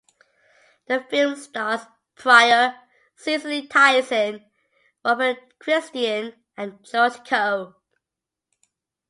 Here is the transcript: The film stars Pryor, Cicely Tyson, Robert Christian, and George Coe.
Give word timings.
The 0.87 1.01
film 1.11 1.35
stars 1.35 1.81
Pryor, 2.15 2.75
Cicely 3.15 3.67
Tyson, 3.67 4.43
Robert 5.05 5.37
Christian, 5.59 6.33
and 6.57 6.83
George 6.83 7.23
Coe. 7.23 7.75